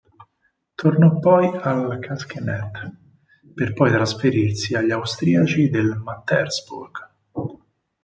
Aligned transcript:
Tornò 0.73 1.19
poi 1.19 1.55
al 1.55 1.99
Kecskemét, 1.99 2.81
per 3.53 3.73
poi 3.73 3.91
trasferirsi 3.91 4.73
agli 4.73 4.89
austriaci 4.89 5.69
del 5.69 5.95
Mattersburg. 5.95 7.09